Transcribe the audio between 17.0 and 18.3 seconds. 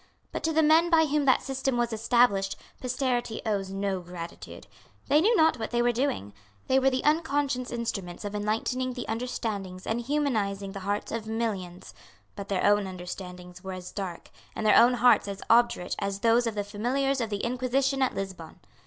of the Inquisition at